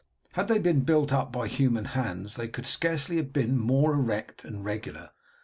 "Had 0.31 0.47
they 0.47 0.57
been 0.57 0.79
built 0.79 1.13
up 1.13 1.31
by 1.31 1.47
human 1.47 1.85
hands 1.85 2.35
they 2.35 2.47
could 2.47 2.65
scarcely 2.65 3.17
have 3.17 3.31
been 3.31 3.55
more 3.59 3.93
erect 3.93 4.43
and 4.43 4.65
regular. 4.65 5.11